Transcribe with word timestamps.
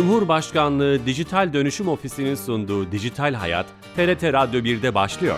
Cumhurbaşkanlığı 0.00 1.06
Dijital 1.06 1.52
Dönüşüm 1.52 1.88
Ofisi'nin 1.88 2.34
sunduğu 2.34 2.92
Dijital 2.92 3.34
Hayat, 3.34 3.66
TRT 3.96 4.22
Radyo 4.22 4.60
1'de 4.60 4.94
başlıyor. 4.94 5.36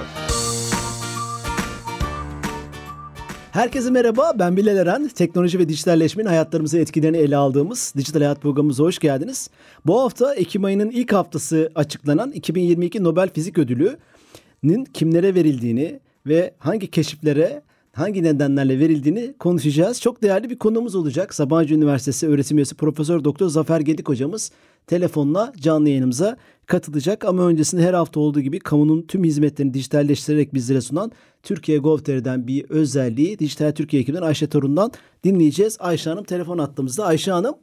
Herkese 3.52 3.90
merhaba, 3.90 4.32
ben 4.38 4.56
Bilal 4.56 4.77
Eren. 4.77 5.09
Teknoloji 5.09 5.59
ve 5.59 5.68
dijitalleşmenin 5.68 6.28
hayatlarımıza 6.28 6.78
etkilerini 6.78 7.16
ele 7.16 7.36
aldığımız 7.36 7.95
Dijital 7.96 8.20
Hayat 8.20 8.40
programımıza 8.42 8.84
hoş 8.84 8.98
geldiniz. 8.98 9.50
Bu 9.86 10.00
hafta 10.00 10.34
Ekim 10.34 10.64
ayının 10.64 10.90
ilk 10.90 11.12
haftası 11.12 11.72
açıklanan 11.74 12.32
2022 12.32 13.04
Nobel 13.04 13.29
Fizik 13.29 13.58
Ödülü'nün 13.58 14.84
kimlere 14.84 15.34
verildiğini 15.34 16.00
ve 16.26 16.54
hangi 16.58 16.90
keşiflere 16.90 17.62
hangi 17.96 18.22
nedenlerle 18.22 18.78
verildiğini 18.78 19.38
konuşacağız. 19.38 20.01
Çok 20.01 20.23
değerli 20.23 20.51
bir 20.51 20.59
konuğumuz 20.59 20.95
olacak. 20.95 21.34
Sabancı 21.34 21.74
Üniversitesi 21.74 22.28
öğretim 22.28 22.59
üyesi 22.59 22.77
Profesör 22.77 23.24
Doktor 23.24 23.48
Zafer 23.48 23.80
Gedik 23.80 24.09
hocamız 24.09 24.52
telefonla 24.87 25.52
canlı 25.56 25.88
yayınımıza 25.88 26.37
katılacak. 26.66 27.24
Ama 27.24 27.46
öncesinde 27.46 27.82
her 27.82 27.95
hafta 27.95 28.20
olduğu 28.20 28.41
gibi 28.41 28.59
kamunun 28.59 29.02
tüm 29.02 29.24
hizmetlerini 29.24 29.74
dijitalleştirerek 29.74 30.55
bizlere 30.55 30.80
sunan 30.80 31.12
Türkiye 31.42 31.78
Gov.tr'den 31.78 32.46
bir 32.46 32.70
özelliği 32.70 33.38
Dijital 33.38 33.73
Türkiye 33.73 34.02
ekibinden 34.02 34.23
Ayşe 34.23 34.48
Torun'dan 34.48 34.90
dinleyeceğiz. 35.24 35.79
Ayşe 35.80 36.10
Hanım 36.10 36.24
telefon 36.24 36.59
attığımızda. 36.59 37.06
Ayşe 37.06 37.30
Hanım. 37.30 37.54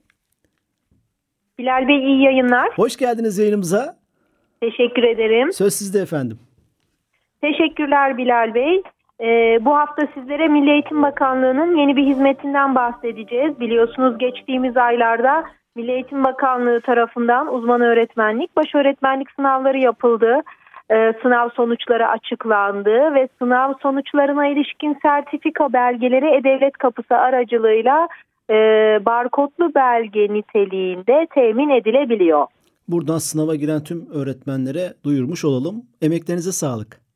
Bilal 1.59 1.87
Bey 1.87 1.97
iyi 1.97 2.23
yayınlar. 2.23 2.69
Hoş 2.75 2.97
geldiniz 2.97 3.37
yayınımıza. 3.37 3.99
Teşekkür 4.61 5.03
ederim. 5.03 5.53
Söz 5.53 5.73
sizde 5.73 5.99
efendim. 5.99 6.39
Teşekkürler 7.41 8.17
Bilal 8.17 8.53
Bey. 8.53 8.81
Ee, 9.21 9.59
bu 9.61 9.75
hafta 9.75 10.07
sizlere 10.13 10.47
Milli 10.47 10.71
Eğitim 10.71 11.01
Bakanlığı'nın 11.01 11.75
yeni 11.75 11.95
bir 11.95 12.05
hizmetinden 12.05 12.75
bahsedeceğiz. 12.75 13.59
Biliyorsunuz 13.59 14.17
geçtiğimiz 14.17 14.77
aylarda 14.77 15.43
Milli 15.75 15.91
Eğitim 15.91 16.23
Bakanlığı 16.23 16.81
tarafından 16.81 17.53
uzman 17.53 17.81
öğretmenlik, 17.81 18.55
baş 18.55 18.75
öğretmenlik 18.75 19.31
sınavları 19.31 19.77
yapıldı. 19.77 20.41
Ee, 20.91 21.13
sınav 21.21 21.49
sonuçları 21.49 22.07
açıklandı 22.07 23.13
ve 23.13 23.29
sınav 23.39 23.73
sonuçlarına 23.81 24.47
ilişkin 24.47 24.97
sertifika 25.01 25.73
belgeleri 25.73 26.25
E-Devlet 26.25 26.77
Kapısı 26.77 27.15
aracılığıyla 27.15 28.07
e, 28.49 28.55
barkodlu 29.05 29.75
belge 29.75 30.33
niteliğinde 30.33 31.27
temin 31.33 31.69
edilebiliyor. 31.69 32.47
Buradan 32.87 33.17
sınava 33.17 33.55
giren 33.55 33.83
tüm 33.83 34.07
öğretmenlere 34.13 34.93
duyurmuş 35.03 35.45
olalım. 35.45 35.83
Emeklerinize 36.01 36.51
sağlık. 36.51 37.08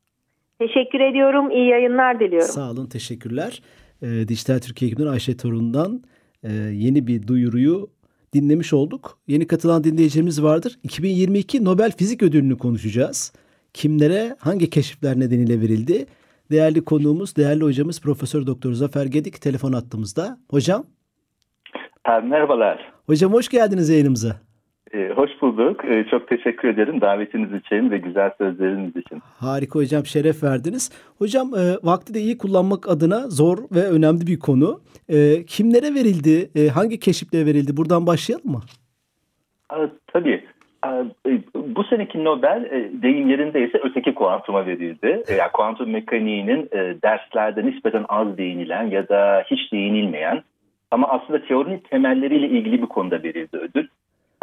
Teşekkür 0.67 0.99
ediyorum. 0.99 1.51
İyi 1.51 1.69
yayınlar 1.69 2.19
diliyorum. 2.19 2.47
Sağ 2.47 2.71
olun. 2.71 2.85
Teşekkürler. 2.85 3.61
Ee, 4.01 4.27
Dijital 4.27 4.59
Türkiye 4.59 4.91
ekibinden 4.91 5.11
Ayşe 5.11 5.37
Torun'dan 5.37 6.03
e, 6.43 6.51
yeni 6.53 7.07
bir 7.07 7.27
duyuruyu 7.27 7.87
dinlemiş 8.33 8.73
olduk. 8.73 9.17
Yeni 9.27 9.47
katılan 9.47 9.83
dinleyicilerimiz 9.83 10.43
vardır. 10.43 10.79
2022 10.83 11.65
Nobel 11.65 11.91
Fizik 11.91 12.23
Ödülünü 12.23 12.57
konuşacağız. 12.57 13.33
Kimlere 13.73 14.35
hangi 14.39 14.69
keşifler 14.69 15.19
nedeniyle 15.19 15.61
verildi? 15.61 16.05
Değerli 16.51 16.85
konuğumuz, 16.85 17.35
değerli 17.35 17.63
hocamız 17.63 18.01
Profesör 18.01 18.47
Doktor 18.47 18.73
Zafer 18.73 19.05
Gedik 19.05 19.41
telefon 19.41 19.73
attığımızda. 19.73 20.37
Hocam. 20.49 20.85
Merhabalar. 22.23 22.93
Hocam 23.05 23.33
hoş 23.33 23.49
geldiniz 23.49 23.89
yayınımıza. 23.89 24.41
Ee, 24.93 25.11
hoş 25.15 25.41
bulduk. 25.41 25.85
Ee, 25.85 26.05
çok 26.11 26.27
teşekkür 26.27 26.67
ederim 26.67 27.01
davetiniz 27.01 27.53
için 27.53 27.91
ve 27.91 27.97
güzel 27.97 28.31
sözleriniz 28.37 28.95
için. 28.95 29.19
Harika 29.39 29.79
hocam 29.79 30.05
şeref 30.05 30.43
verdiniz. 30.43 30.91
Hocam 31.17 31.47
e, 31.47 31.63
vakti 31.83 32.13
de 32.13 32.19
iyi 32.19 32.37
kullanmak 32.37 32.89
adına 32.89 33.19
zor 33.19 33.57
ve 33.71 33.89
önemli 33.89 34.27
bir 34.27 34.39
konu. 34.39 34.79
E, 35.09 35.45
kimlere 35.45 35.93
verildi? 35.95 36.49
E, 36.55 36.67
hangi 36.67 36.99
keşifle 36.99 37.45
verildi? 37.45 37.77
Buradan 37.77 38.07
başlayalım 38.07 38.51
mı? 38.51 38.61
Tabii. 40.07 40.43
Bu 41.55 41.83
seneki 41.83 42.23
Nobel 42.23 42.89
deyim 43.01 43.29
yerindeyse 43.29 43.79
öteki 43.83 44.13
kuantuma 44.13 44.65
verildi. 44.65 45.23
Yani 45.39 45.51
kuantum 45.53 45.89
mekaniğinin 45.89 46.69
derslerde 47.03 47.65
nispeten 47.65 48.05
az 48.09 48.37
değinilen 48.37 48.83
ya 48.83 49.09
da 49.09 49.43
hiç 49.51 49.71
değinilmeyen 49.71 50.43
ama 50.91 51.07
aslında 51.07 51.45
teorinin 51.45 51.83
temelleriyle 51.89 52.47
ilgili 52.47 52.81
bir 52.81 52.87
konuda 52.87 53.23
verildi 53.23 53.57
ödül. 53.57 53.87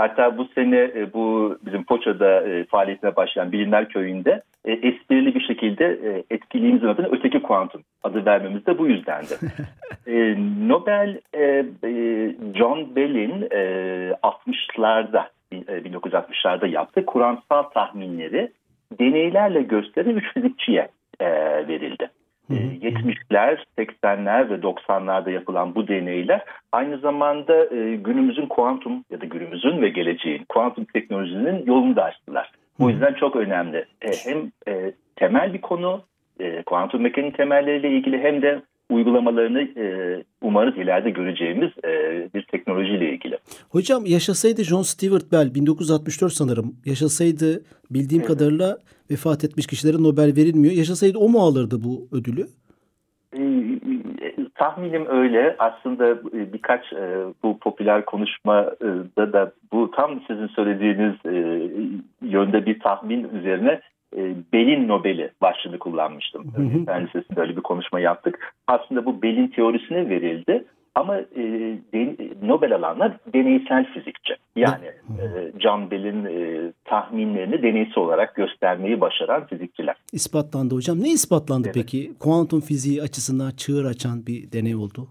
Hatta 0.01 0.39
bu 0.39 0.45
sene 0.45 0.77
e, 0.77 1.13
bu 1.13 1.57
bizim 1.67 1.85
Poça'da 1.85 2.49
e, 2.49 2.65
faaliyetine 2.65 3.17
başlayan 3.17 3.53
Bilimler 3.53 3.89
Köyü'nde 3.89 4.43
e, 4.65 4.73
esprili 4.73 5.35
bir 5.35 5.41
şekilde 5.41 5.85
e, 5.85 6.25
etkinliğimizin 6.35 6.87
adını 6.87 7.09
öteki 7.13 7.43
kuantum 7.43 7.83
adı 8.03 8.27
vermemiz 8.27 8.67
de 8.67 8.79
bu 8.79 8.87
yüzdendi. 8.87 9.35
e, 10.07 10.37
Nobel 10.69 11.21
e, 11.35 11.43
e, 11.85 12.35
John 12.55 12.97
Bell'in 12.97 13.49
e, 13.51 13.61
60'larda 14.23 15.25
1960'larda 15.53 16.69
yaptığı 16.71 17.07
kuramsal 17.07 17.63
tahminleri 17.63 18.53
deneylerle 19.01 19.63
gösteren 19.63 20.17
üç 20.17 20.35
fizikçiye 20.35 20.89
e, 21.21 21.29
verildi. 21.69 22.11
70'ler, 22.51 23.59
80'ler 23.79 24.51
ve 24.51 24.55
90'larda 24.55 25.31
yapılan 25.31 25.75
bu 25.75 25.89
deneyler 25.89 26.45
aynı 26.73 26.99
zamanda 26.99 27.65
günümüzün 27.95 28.47
kuantum 28.47 29.05
ya 29.11 29.21
da 29.21 29.25
günümüzün 29.25 29.83
ve 29.83 29.89
geleceğin 29.89 30.45
kuantum 30.49 30.85
teknolojisinin 30.85 31.67
yolunu 31.67 31.97
da 31.97 32.05
açtılar. 32.05 32.51
Bu 32.79 32.91
yüzden 32.91 33.15
çok 33.15 33.37
önemli. 33.37 33.85
Hem 34.01 34.51
temel 35.17 35.53
bir 35.53 35.61
konu, 35.61 36.03
kuantum 36.67 37.03
mekaniği 37.03 37.33
temelleriyle 37.33 37.91
ilgili 37.91 38.23
hem 38.23 38.43
de 38.43 38.63
uygulamalarını 38.91 39.69
umarız 40.43 40.77
ileride 40.77 41.11
göreceğimiz 41.11 41.71
bir 42.35 42.43
teknolojiyle 42.43 43.13
ilgili. 43.13 43.39
Hocam 43.71 44.07
yaşasaydı 44.07 44.65
John 44.65 44.83
Stewart 44.83 45.33
Bell 45.33 45.55
1964 45.55 46.33
sanırım 46.33 46.77
yaşasaydı 46.85 47.63
bildiğim 47.91 48.23
evet. 48.23 48.29
kadarıyla 48.29 48.79
vefat 49.11 49.45
etmiş 49.45 49.67
kişilere 49.67 50.03
Nobel 50.03 50.37
verilmiyor. 50.37 50.75
Yaşasaydı 50.75 51.19
o 51.19 51.29
mu 51.29 51.39
alırdı 51.39 51.77
bu 51.85 52.09
ödülü? 52.13 52.47
tahminim 54.61 55.07
öyle. 55.09 55.57
Aslında 55.59 56.25
birkaç 56.53 56.93
bu 57.43 57.59
popüler 57.59 58.05
konuşmada 58.05 59.33
da 59.33 59.53
bu 59.73 59.91
tam 59.91 60.21
sizin 60.27 60.47
söylediğiniz 60.47 61.15
yönde 62.23 62.67
bir 62.67 62.81
tahmin 62.81 63.29
üzerine 63.29 63.81
Belin 64.53 64.89
Nobel'i 64.89 65.31
başlığını 65.43 65.79
kullanmıştım. 65.79 66.53
Fen 66.87 67.07
Lisesi'nde 67.07 67.41
öyle 67.41 67.57
bir 67.57 67.63
konuşma 67.63 68.01
yaptık. 68.01 68.55
Aslında 68.67 69.07
bu 69.07 69.23
Belin 69.23 69.49
teorisine 69.49 70.09
verildi. 70.09 70.65
Ama 70.95 71.19
e, 71.19 71.43
de, 71.93 72.17
Nobel 72.43 72.75
alanlar 72.75 73.17
deneysel 73.33 73.93
fizikçi. 73.93 74.35
Yani 74.57 74.87
e, 74.87 75.53
John 75.61 75.91
Bell'in 75.91 76.25
e, 76.25 76.73
tahminlerini 76.85 77.63
deneysel 77.63 77.99
olarak 77.99 78.35
göstermeyi 78.35 79.01
başaran 79.01 79.47
fizikçiler. 79.47 79.97
İspatlandı 80.13 80.75
hocam. 80.75 81.01
Ne 81.01 81.09
ispatlandı 81.09 81.69
evet. 81.69 81.75
peki? 81.75 82.13
Kuantum 82.21 82.61
fiziği 82.61 83.03
açısından 83.03 83.51
çığır 83.51 83.85
açan 83.85 84.27
bir 84.27 84.53
deney 84.53 84.75
oldu. 84.75 85.09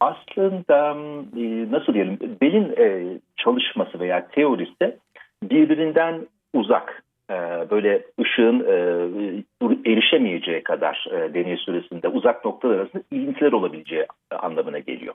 Aslında 0.00 0.96
e, 1.36 1.70
nasıl 1.70 1.94
diyelim 1.94 2.18
Bell'in 2.40 2.74
e, 2.78 3.18
çalışması 3.36 4.00
veya 4.00 4.28
teorisi 4.28 4.98
birbirinden 5.42 6.26
uzak 6.54 7.04
e, 7.30 7.34
böyle 7.70 8.02
ışığın 8.20 8.60
e, 8.60 9.90
erişemeyeceği 9.90 10.62
kadar 10.62 11.06
e, 11.10 11.34
deney 11.34 11.56
süresinde 11.56 12.08
uzak 12.08 12.44
noktalar 12.44 12.74
arasında 12.74 13.02
ilintiler 13.10 13.52
olabileceği 13.52 14.06
anlamına 14.30 14.78
geliyor. 14.78 15.14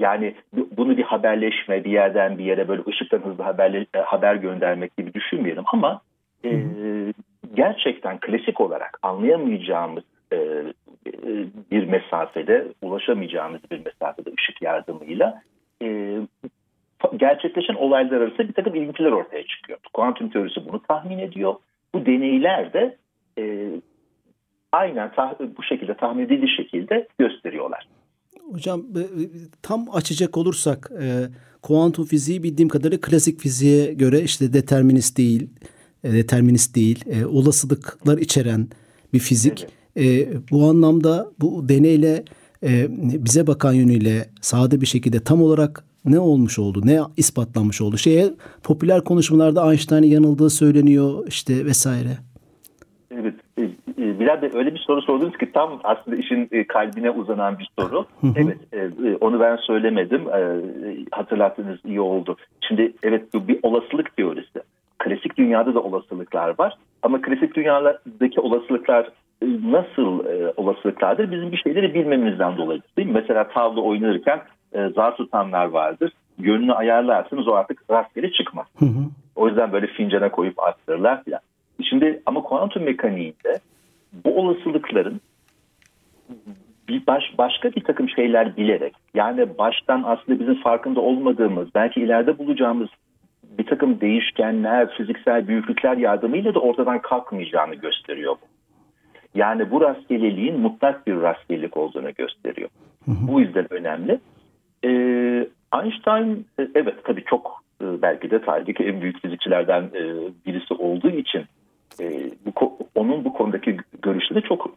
Yani 0.00 0.34
bunu 0.76 0.96
bir 0.96 1.02
haberleşme, 1.02 1.84
bir 1.84 1.90
yerden 1.90 2.38
bir 2.38 2.44
yere 2.44 2.68
böyle 2.68 2.82
ışıktan 2.88 3.18
hızlı 3.18 3.42
haber, 3.42 3.86
haber 4.04 4.34
göndermek 4.34 4.96
gibi 4.96 5.14
düşünmeyelim 5.14 5.64
ama 5.72 6.00
gerçekten 7.54 8.18
klasik 8.20 8.60
olarak 8.60 8.98
anlayamayacağımız 9.02 10.04
bir 11.70 11.86
mesafede, 11.86 12.66
ulaşamayacağımız 12.82 13.60
bir 13.70 13.84
mesafede 13.84 14.30
ışık 14.38 14.62
yardımıyla 14.62 15.42
gerçekleşen 17.16 17.74
olaylar 17.74 18.20
arasında 18.20 18.48
bir 18.48 18.52
takım 18.52 18.74
ilintiler 18.74 19.12
ortaya 19.12 19.46
çıkıyor. 19.46 19.77
Kuantum 19.98 20.30
teorisi 20.30 20.60
bunu 20.68 20.82
tahmin 20.88 21.18
ediyor. 21.18 21.54
Bu 21.94 22.06
deneyler 22.06 22.72
de 22.72 22.96
e, 23.38 23.70
aynen 24.72 25.10
bu 25.56 25.62
şekilde 25.62 25.96
tahmin 25.96 26.24
edildiği 26.24 26.56
şekilde 26.56 27.08
gösteriyorlar. 27.18 27.88
Hocam 28.52 28.80
e, 28.80 29.02
tam 29.62 29.86
açacak 29.92 30.36
olursak 30.36 30.90
e, 31.02 31.06
kuantum 31.62 32.04
fiziği 32.04 32.42
bildiğim 32.42 32.68
kadarıyla 32.68 33.00
klasik 33.00 33.40
fiziğe 33.40 33.94
göre 33.94 34.20
işte 34.20 34.52
determinist 34.52 35.18
değil, 35.18 35.50
e, 36.04 36.12
determinist 36.12 36.76
değil, 36.76 37.04
e, 37.06 37.26
olasılıklar 37.26 38.18
içeren 38.18 38.68
bir 39.12 39.18
fizik. 39.18 39.66
Evet. 39.96 40.28
E, 40.28 40.36
bu 40.50 40.68
anlamda 40.68 41.26
bu 41.40 41.68
deneyle 41.68 42.24
e, 42.62 42.86
bize 43.24 43.46
bakan 43.46 43.72
yönüyle 43.72 44.28
sade 44.40 44.80
bir 44.80 44.86
şekilde 44.86 45.24
tam 45.24 45.42
olarak 45.42 45.87
ne 46.10 46.18
olmuş 46.18 46.58
oldu, 46.58 46.80
ne 46.84 46.98
ispatlanmış 47.16 47.80
oldu? 47.80 47.96
Şeye 47.96 48.24
popüler 48.64 49.04
konuşmalarda 49.04 49.70
Einstein'ın 49.70 50.06
yanıldığı 50.06 50.50
söyleniyor 50.50 51.26
işte 51.26 51.64
vesaire. 51.64 52.18
Evet, 53.10 53.34
e, 53.58 53.62
e, 54.02 54.20
Bilal 54.20 54.42
Bey 54.42 54.50
öyle 54.54 54.74
bir 54.74 54.78
soru 54.78 55.02
sordunuz 55.02 55.38
ki 55.38 55.52
tam 55.52 55.80
aslında 55.84 56.16
işin 56.16 56.48
e, 56.52 56.66
kalbine 56.66 57.10
uzanan 57.10 57.58
bir 57.58 57.70
soru. 57.78 58.06
Evet 58.36 58.58
onu 59.20 59.40
ben 59.40 59.56
söylemedim. 59.56 60.22
Hatırlattığınız 61.10 61.78
iyi 61.84 62.00
oldu. 62.00 62.36
Şimdi 62.68 62.92
evet 63.02 63.34
bu 63.34 63.48
bir 63.48 63.58
olasılık 63.62 64.16
teorisi. 64.16 64.60
Klasik 64.98 65.36
dünyada 65.38 65.74
da 65.74 65.80
olasılıklar 65.80 66.58
var. 66.58 66.74
Ama 67.02 67.22
klasik 67.22 67.56
dünyadaki 67.56 68.40
olasılıklar 68.40 69.10
nasıl 69.62 70.24
olasılıklardır? 70.56 71.30
Bizim 71.30 71.52
bir 71.52 71.56
şeyleri 71.56 71.94
bilmemizden 71.94 72.56
dolayı. 72.56 72.80
Değil 72.96 73.08
mi? 73.08 73.14
Mesela 73.14 73.48
tavla 73.48 73.80
oynarken 73.80 74.40
zar 74.94 75.16
tutanlar 75.16 75.66
vardır. 75.66 76.12
Yönünü 76.38 76.72
ayarlarsınız 76.72 77.48
o 77.48 77.52
artık 77.52 77.82
rastgele 77.90 78.32
çıkmaz. 78.32 78.66
Hı 78.78 78.84
hı. 78.84 79.04
O 79.36 79.48
yüzden 79.48 79.72
böyle 79.72 79.86
fincana 79.86 80.30
koyup 80.30 80.62
arttırırlar 80.62 81.24
filan. 81.24 81.40
Şimdi 81.88 82.22
ama 82.26 82.42
kuantum 82.42 82.82
mekaniğinde 82.82 83.60
bu 84.24 84.38
olasılıkların 84.38 85.20
bir 86.88 87.06
baş, 87.06 87.24
başka 87.38 87.72
bir 87.72 87.84
takım 87.84 88.08
şeyler 88.08 88.56
bilerek 88.56 88.94
yani 89.14 89.58
baştan 89.58 90.02
aslında 90.06 90.40
bizim 90.40 90.54
farkında 90.54 91.00
olmadığımız 91.00 91.68
belki 91.74 92.00
ileride 92.00 92.38
bulacağımız 92.38 92.88
bir 93.58 93.66
takım 93.66 94.00
değişkenler, 94.00 94.96
fiziksel 94.96 95.48
büyüklükler 95.48 95.96
yardımıyla 95.96 96.54
da 96.54 96.60
ortadan 96.60 97.02
kalkmayacağını 97.02 97.74
gösteriyor 97.74 98.32
bu. 98.32 98.46
Yani 99.34 99.70
bu 99.70 99.80
rastgeleliğin 99.80 100.60
mutlak 100.60 101.06
bir 101.06 101.14
rastgelelik 101.14 101.76
olduğunu 101.76 102.14
gösteriyor. 102.14 102.68
Hı 103.04 103.10
hı. 103.10 103.28
Bu 103.28 103.40
yüzden 103.40 103.72
önemli. 103.72 104.20
Ee, 104.84 105.48
Einstein 105.74 106.46
e, 106.58 106.68
evet 106.74 107.04
tabii 107.04 107.24
çok 107.24 107.62
e, 107.82 108.02
belki 108.02 108.30
de 108.30 108.42
tarihteki 108.42 108.84
en 108.84 109.00
büyük 109.00 109.22
fizikçilerden 109.22 109.82
e, 109.82 110.02
birisi 110.46 110.74
olduğu 110.74 111.10
için 111.10 111.44
e, 112.00 112.30
bu, 112.46 112.78
onun 112.94 113.24
bu 113.24 113.32
konudaki 113.32 113.76
görüşleri 114.02 114.42
çok 114.42 114.70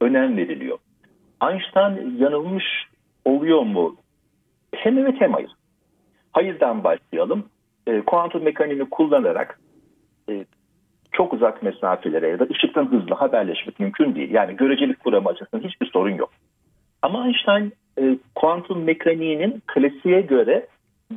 önem 0.00 0.36
veriliyor. 0.36 0.78
Einstein 1.42 2.16
yanılmış 2.18 2.64
oluyor 3.24 3.62
mu? 3.62 3.96
Hem 4.74 4.98
evet 4.98 5.14
hem 5.18 5.32
hayır. 5.32 5.50
Hayırdan 6.32 6.84
başlayalım. 6.84 7.44
Kuantum 8.06 8.42
mekaniğini 8.42 8.90
kullanarak 8.90 9.58
çok 11.12 11.32
uzak 11.32 11.62
mesafelere 11.62 12.28
ya 12.28 12.38
da 12.38 12.46
ışıktan 12.50 12.92
hızlı 12.92 13.14
haberleşmek 13.14 13.80
mümkün 13.80 14.14
değil. 14.14 14.30
Yani 14.30 14.56
görecelik 14.56 15.00
kuramı 15.00 15.28
açısından 15.28 15.68
hiçbir 15.68 15.86
sorun 15.86 16.14
yok. 16.14 16.30
Ama 17.02 17.26
Einstein 17.26 17.72
e, 17.98 18.18
kuantum 18.34 18.84
mekaniğinin 18.84 19.62
klasiğe 19.66 20.20
göre 20.20 20.66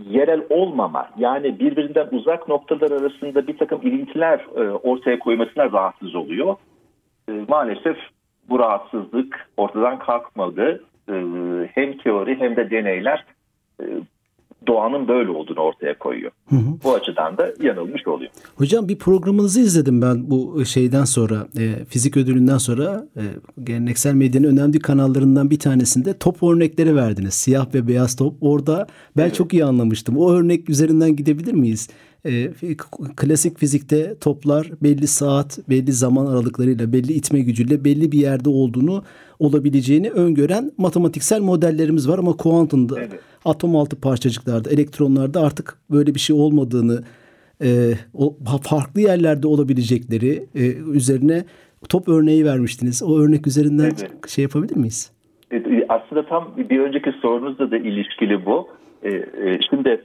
yerel 0.09 0.41
olmama 0.49 1.09
yani 1.17 1.59
birbirinden 1.59 2.07
uzak 2.11 2.47
noktalar 2.47 2.91
arasında 2.91 3.47
bir 3.47 3.57
takım 3.57 3.81
ilintiler 3.81 4.45
e, 4.55 4.69
ortaya 4.69 5.19
koymasına 5.19 5.71
rahatsız 5.71 6.15
oluyor. 6.15 6.55
E, 7.29 7.31
maalesef 7.47 7.97
bu 8.49 8.59
rahatsızlık 8.59 9.49
ortadan 9.57 9.99
kalkmadı. 9.99 10.83
Hem 11.73 11.97
teori 11.97 12.39
hem 12.39 12.55
de 12.55 12.69
deneyler 12.69 13.25
doğanın 14.67 15.07
böyle 15.07 15.31
olduğunu 15.31 15.59
ortaya 15.59 15.97
koyuyor. 15.97 16.31
Hı 16.49 16.55
hı. 16.55 16.83
Bu 16.83 16.93
açıdan 16.93 17.37
da 17.37 17.53
yanılmış 17.61 18.07
oluyor. 18.07 18.31
Hocam 18.55 18.87
bir 18.87 18.97
programınızı 18.97 19.59
izledim 19.59 20.01
ben 20.01 20.29
bu 20.29 20.65
şeyden 20.65 21.05
sonra 21.05 21.47
e, 21.59 21.85
fizik 21.85 22.17
ödülünden 22.17 22.57
sonra 22.57 23.07
e, 23.17 23.23
geleneksel 23.63 24.13
medyanın 24.13 24.47
önemli 24.47 24.79
kanallarından 24.79 25.49
bir 25.49 25.59
tanesinde 25.59 26.17
top 26.17 26.43
örnekleri 26.43 26.95
verdiniz. 26.95 27.33
Siyah 27.33 27.73
ve 27.73 27.87
beyaz 27.87 28.15
top. 28.15 28.35
Orada 28.41 28.87
ben 29.17 29.23
evet. 29.23 29.35
çok 29.35 29.53
iyi 29.53 29.65
anlamıştım. 29.65 30.17
O 30.17 30.31
örnek 30.31 30.69
üzerinden 30.69 31.15
gidebilir 31.15 31.53
miyiz? 31.53 31.89
E, 32.25 32.53
klasik 33.15 33.59
fizikte 33.59 34.19
toplar 34.19 34.71
belli 34.83 35.07
saat, 35.07 35.59
belli 35.69 35.91
zaman 35.91 36.25
aralıklarıyla, 36.25 36.93
belli 36.93 37.13
itme 37.13 37.39
gücüyle 37.39 37.85
belli 37.85 38.11
bir 38.11 38.19
yerde 38.19 38.49
olduğunu 38.49 39.03
olabileceğini 39.39 40.09
öngören 40.09 40.71
matematiksel 40.77 41.41
modellerimiz 41.41 42.09
var 42.09 42.19
ama 42.19 42.37
kuantumda 42.37 42.99
evet. 42.99 43.19
Atom 43.45 43.75
altı 43.75 44.01
parçacıklarda, 44.01 44.69
elektronlarda 44.69 45.41
artık 45.41 45.77
böyle 45.91 46.15
bir 46.15 46.19
şey 46.19 46.35
olmadığını, 46.35 47.03
e, 47.63 47.69
o 48.13 48.35
farklı 48.69 49.01
yerlerde 49.01 49.47
olabilecekleri 49.47 50.45
e, 50.55 50.61
üzerine 50.93 51.45
top 51.89 52.07
örneği 52.07 52.45
vermiştiniz. 52.45 53.03
O 53.03 53.19
örnek 53.19 53.47
üzerinden 53.47 53.83
evet. 53.83 54.29
şey 54.29 54.43
yapabilir 54.43 54.75
miyiz? 54.75 55.11
E, 55.51 55.85
aslında 55.89 56.25
tam 56.25 56.53
bir 56.57 56.79
önceki 56.79 57.11
sorunuzla 57.21 57.71
da 57.71 57.77
ilişkili 57.77 58.45
bu. 58.45 58.67
E, 59.03 59.09
e, 59.09 59.59
şimdi 59.69 60.01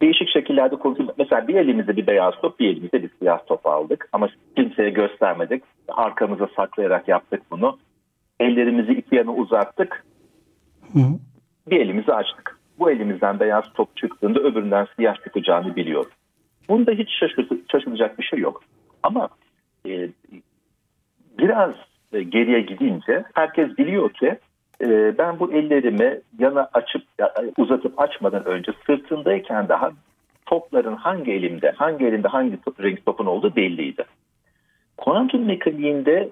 değişik 0.00 0.28
şekillerde 0.28 0.76
konuşuyoruz. 0.76 1.14
Mesela 1.18 1.48
bir 1.48 1.54
elimizde 1.54 1.96
bir 1.96 2.06
beyaz 2.06 2.34
top, 2.42 2.60
bir 2.60 2.68
elimizde 2.68 3.02
bir 3.02 3.10
siyah 3.18 3.38
top 3.46 3.66
aldık. 3.66 4.08
Ama 4.12 4.28
kimseye 4.56 4.90
göstermedik. 4.90 5.62
Arkamıza 5.88 6.48
saklayarak 6.56 7.08
yaptık 7.08 7.42
bunu. 7.50 7.78
Ellerimizi 8.40 8.92
iki 8.92 9.16
yana 9.16 9.34
uzattık. 9.34 10.04
Hı. 10.92 11.18
Bir 11.70 11.80
elimizi 11.80 12.12
açtık. 12.12 12.58
Bu 12.78 12.90
elimizden 12.90 13.40
beyaz 13.40 13.64
top 13.74 13.96
çıktığında 13.96 14.40
öbüründen 14.40 14.86
siyah 14.96 15.24
çıkacağını 15.24 15.76
biliyoruz. 15.76 16.12
Bunda 16.68 16.92
hiç 16.92 17.10
şaşıracak 17.72 18.18
bir 18.18 18.24
şey 18.24 18.38
yok. 18.38 18.62
Ama 19.02 19.28
e, 19.86 20.08
biraz 21.38 21.74
e, 22.12 22.22
geriye 22.22 22.60
gidince 22.60 23.24
herkes 23.34 23.78
biliyor 23.78 24.10
ki 24.12 24.38
e, 24.80 25.18
ben 25.18 25.38
bu 25.38 25.52
ellerimi 25.52 26.20
yana 26.38 26.68
açıp 26.72 27.02
uzatıp 27.58 28.00
açmadan 28.00 28.44
önce 28.44 28.72
sırtındayken 28.86 29.68
daha 29.68 29.90
topların 30.46 30.96
hangi 30.96 31.32
elimde, 31.32 31.70
hangi 31.70 32.06
elinde 32.06 32.28
hangi 32.28 32.60
top, 32.60 32.82
renk 32.82 33.06
topun 33.06 33.26
olduğu 33.26 33.56
belliydi. 33.56 34.04
Kuantum 34.96 35.44
mekaniğinde 35.44 36.28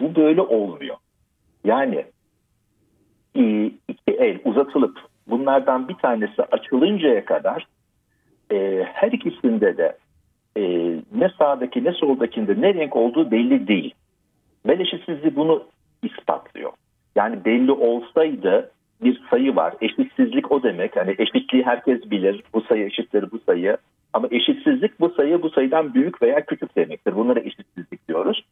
bu 0.00 0.14
böyle 0.14 0.40
olmuyor. 0.40 0.96
Yani 1.64 2.04
iki 3.34 4.12
el 4.18 4.38
uzatılıp 4.44 4.98
bunlardan 5.26 5.88
bir 5.88 5.94
tanesi 5.94 6.42
açılıncaya 6.42 7.24
kadar 7.24 7.66
e, 8.52 8.86
her 8.92 9.12
ikisinde 9.12 9.76
de 9.76 9.96
e, 10.56 10.62
ne 11.14 11.30
sağdaki 11.38 11.84
ne 11.84 11.92
soldakinde 11.92 12.60
ne 12.60 12.74
renk 12.74 12.96
olduğu 12.96 13.30
belli 13.30 13.68
değil. 13.68 13.94
Beleşitsizliği 14.68 15.36
bunu 15.36 15.64
ispatlıyor. 16.02 16.72
Yani 17.16 17.44
belli 17.44 17.72
olsaydı 17.72 18.70
bir 19.02 19.22
sayı 19.30 19.56
var. 19.56 19.74
Eşitsizlik 19.80 20.52
o 20.52 20.62
demek. 20.62 20.96
Hani 20.96 21.14
eşitliği 21.18 21.64
herkes 21.64 22.10
bilir. 22.10 22.42
Bu 22.54 22.60
sayı 22.60 22.86
eşittir 22.86 23.30
bu 23.30 23.38
sayı. 23.46 23.76
Ama 24.12 24.28
eşitsizlik 24.30 25.00
bu 25.00 25.08
sayı 25.08 25.42
bu 25.42 25.50
sayıdan 25.50 25.94
büyük 25.94 26.22
veya 26.22 26.46
küçük 26.46 26.76
demektir. 26.76 27.16
Bunlara 27.16 27.40
eşitsizlik 27.40 28.08
diyoruz. 28.08 28.44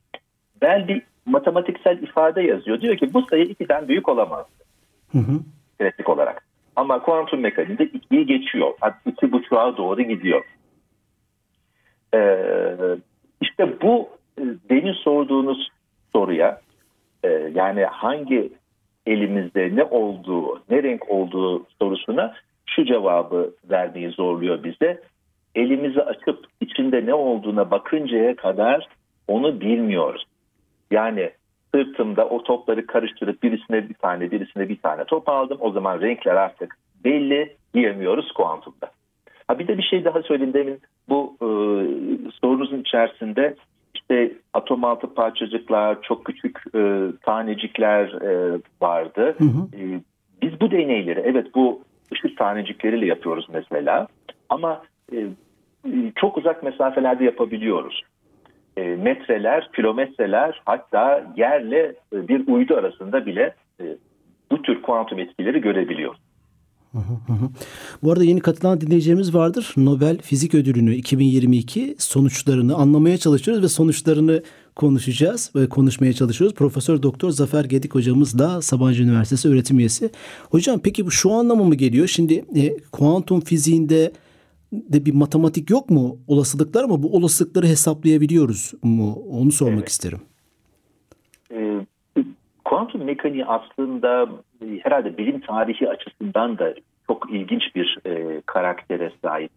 Bel 0.63 0.89
bir 0.89 1.03
matematiksel 1.27 2.03
ifade 2.03 2.43
yazıyor. 2.43 2.81
Diyor 2.81 2.97
ki 2.97 3.15
bu 3.15 3.23
sayı 3.23 3.45
ikiden 3.45 3.89
büyük 3.89 4.09
olamaz. 4.09 4.47
Hı 5.13 5.19
hı. 5.19 5.41
olarak. 6.11 6.45
Ama 6.77 7.03
kuantum 7.03 7.41
mekaniğinde 7.41 7.85
ikiyi 7.85 8.27
geçiyor. 8.27 8.75
Hatta 8.81 9.11
iki 9.11 9.33
buçuğa 9.33 9.77
doğru 9.77 10.03
gidiyor. 10.03 10.45
Ee, 12.15 12.77
işte 13.41 13.81
bu 13.83 14.09
demin 14.71 14.93
sorduğunuz 14.93 15.69
soruya 16.13 16.61
e, 17.25 17.29
yani 17.55 17.85
hangi 17.85 18.53
elimizde 19.07 19.77
ne 19.77 19.85
olduğu, 19.85 20.63
ne 20.71 20.83
renk 20.83 21.11
olduğu 21.11 21.67
sorusuna 21.79 22.35
şu 22.67 22.85
cevabı 22.85 23.55
vermeyi 23.71 24.11
zorluyor 24.11 24.65
bize. 24.65 25.03
Elimizi 25.55 26.03
açıp 26.03 26.47
içinde 26.61 27.07
ne 27.07 27.15
olduğuna 27.15 27.71
bakıncaya 27.71 28.37
kadar 28.37 28.89
onu 29.29 29.61
bilmiyoruz. 29.61 30.25
Yani 30.91 31.31
sırtımda 31.75 32.29
o 32.29 32.43
topları 32.43 32.87
karıştırıp 32.87 33.43
birisine 33.43 33.89
bir 33.89 33.95
tane 33.95 34.31
birisine 34.31 34.69
bir 34.69 34.77
tane 34.77 35.05
top 35.05 35.29
aldım. 35.29 35.59
O 35.61 35.71
zaman 35.71 36.01
renkler 36.01 36.35
artık 36.35 36.77
belli 37.05 37.57
diyemiyoruz 37.75 38.33
kuantumda. 38.33 38.91
Ha 39.49 39.59
bir 39.59 39.69
de 39.69 39.79
bir 39.79 39.83
şey 39.83 40.05
daha 40.05 40.23
söyleyeyim 40.23 40.55
demin 40.55 40.81
bu 41.09 41.37
e, 41.41 41.49
sorunuzun 42.31 42.81
içerisinde 42.81 43.57
işte 43.95 44.33
atom 44.55 44.85
altı 44.85 45.15
parçacıklar, 45.15 46.03
çok 46.03 46.25
küçük 46.25 46.59
e, 46.75 47.07
tanecikler 47.23 48.05
e, 48.05 48.59
vardı. 48.81 49.35
Hı 49.39 49.45
hı. 49.45 49.83
E, 49.83 50.01
biz 50.43 50.61
bu 50.61 50.71
deneyleri 50.71 51.21
evet 51.21 51.55
bu 51.55 51.83
ışık 52.13 52.39
tanecikleriyle 52.39 53.07
yapıyoruz 53.07 53.47
mesela 53.53 54.07
ama 54.49 54.83
e, 55.13 55.17
e 55.87 56.13
çok 56.17 56.39
uzak 56.39 56.63
mesafelerde 56.63 57.25
yapabiliyoruz. 57.25 58.03
E, 58.77 58.83
metreler, 58.83 59.71
kilometreler 59.77 60.63
hatta 60.65 61.33
yerle 61.37 61.95
e, 62.13 62.29
bir 62.29 62.47
uydu 62.47 62.75
arasında 62.75 63.27
bile 63.27 63.55
e, 63.81 63.85
bu 64.51 64.63
tür 64.63 64.83
kuantum 64.83 65.19
etkileri 65.19 65.61
görebiliyoruz. 65.61 66.21
Bu 68.03 68.13
arada 68.13 68.25
yeni 68.25 68.41
katılan 68.41 68.81
dinleyicilerimiz 68.81 69.35
vardır. 69.35 69.75
Nobel 69.77 70.19
Fizik 70.19 70.55
Ödülünü 70.55 70.95
2022 70.95 71.95
sonuçlarını 71.99 72.75
anlamaya 72.75 73.19
çalışıyoruz 73.19 73.63
ve 73.63 73.69
sonuçlarını 73.69 74.43
konuşacağız 74.77 75.53
ve 75.57 75.69
konuşmaya 75.69 76.13
çalışıyoruz. 76.13 76.57
Profesör 76.57 77.03
Doktor 77.03 77.31
Zafer 77.31 77.65
Gedik 77.65 77.95
hocamız 77.95 78.39
da 78.39 78.63
Sabancı 78.63 79.03
Üniversitesi 79.03 79.49
öğretim 79.49 79.79
üyesi. 79.79 80.11
Hocam 80.51 80.81
peki 80.85 81.07
bu 81.07 81.11
şu 81.11 81.33
anlamı 81.33 81.65
mı 81.65 81.75
geliyor? 81.75 82.07
Şimdi 82.07 82.35
e, 82.35 82.77
kuantum 82.93 83.41
fiziğinde 83.41 84.13
de 84.73 85.05
bir 85.05 85.15
matematik 85.15 85.71
yok 85.71 85.91
mu? 85.91 86.19
Olasılıklar 86.29 86.85
ama 86.85 87.03
bu 87.03 87.17
olasılıkları 87.17 87.67
hesaplayabiliyoruz 87.67 88.73
mu? 88.83 89.13
Onu 89.13 89.51
sormak 89.51 89.79
evet. 89.79 89.89
isterim. 89.89 90.21
E, 91.53 91.87
kuantum 92.65 93.05
mekaniği 93.05 93.45
aslında 93.45 94.29
e, 94.63 94.67
herhalde 94.83 95.19
bilim 95.19 95.41
tarihi 95.41 95.89
açısından 95.89 96.59
da 96.59 96.75
çok 97.07 97.31
ilginç 97.31 97.63
bir 97.75 97.99
e, 98.07 98.43
karaktere 98.47 99.13
sahip. 99.25 99.51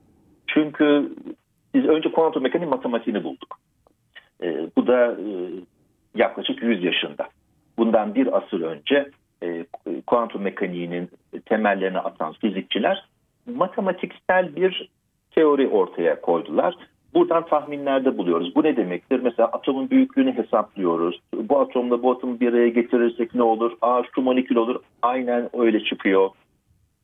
Çünkü 0.47 1.15
biz 1.73 1.85
önce 1.85 2.11
kuantum 2.11 2.43
mekaniği 2.43 2.69
matematiğini 2.69 3.23
bulduk. 3.23 3.59
E, 4.43 4.67
bu 4.77 4.87
da 4.87 5.11
e, 5.11 5.27
yaklaşık 6.15 6.63
100 6.63 6.83
yaşında. 6.83 7.29
Bundan 7.77 8.15
bir 8.15 8.37
asır 8.37 8.61
önce 8.61 9.11
e, 9.43 9.65
kuantum 10.07 10.41
mekaniğinin 10.41 11.09
temellerini 11.45 11.99
atan 11.99 12.33
fizikçiler 12.33 13.07
matematiksel 13.45 14.55
bir 14.55 14.89
teori 15.35 15.67
ortaya 15.67 16.21
koydular. 16.21 16.75
Buradan 17.13 17.45
tahminlerde 17.45 18.17
buluyoruz. 18.17 18.55
Bu 18.55 18.63
ne 18.63 18.77
demektir? 18.77 19.19
Mesela 19.23 19.47
atomun 19.47 19.89
büyüklüğünü 19.89 20.37
hesaplıyoruz. 20.37 21.19
Bu 21.33 21.59
atomla 21.59 22.03
bu 22.03 22.11
atomu 22.11 22.39
bir 22.39 22.53
araya 22.53 22.69
getirirsek 22.69 23.35
ne 23.35 23.43
olur? 23.43 23.71
Aa 23.81 24.01
şu 24.15 24.21
molekül 24.21 24.55
olur. 24.55 24.81
Aynen 25.01 25.49
öyle 25.53 25.83
çıkıyor. 25.83 26.29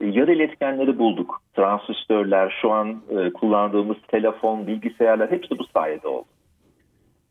E, 0.01 0.05
yarı 0.05 0.33
iletkenleri 0.33 0.99
bulduk. 0.99 1.41
Transistörler, 1.55 2.57
şu 2.61 2.71
an 2.71 3.01
e, 3.09 3.33
kullandığımız 3.33 3.97
telefon, 4.07 4.67
bilgisayarlar 4.67 5.31
hepsi 5.31 5.59
bu 5.59 5.63
sayede 5.73 6.07
oldu. 6.07 6.27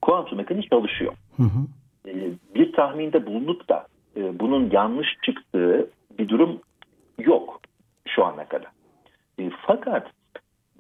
Kuantum 0.03 0.39
mekaniği 0.39 0.69
çalışıyor. 0.69 1.13
Hı 1.37 1.43
hı. 1.43 1.67
E, 2.11 2.13
bir 2.55 2.73
tahminde 2.73 3.27
bulunup 3.27 3.69
da 3.69 3.87
e, 4.17 4.41
bunun 4.41 4.71
yanlış 4.71 5.09
çıktığı 5.25 5.91
bir 6.19 6.29
durum 6.29 6.61
yok 7.19 7.61
şu 8.09 8.25
ana 8.25 8.45
kadar. 8.45 8.71
E, 9.41 9.51
fakat 9.67 10.07